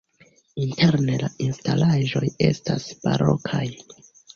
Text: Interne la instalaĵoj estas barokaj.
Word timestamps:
Interne 0.63 1.19
la 1.25 1.29
instalaĵoj 1.49 2.25
estas 2.51 2.93
barokaj. 3.07 3.67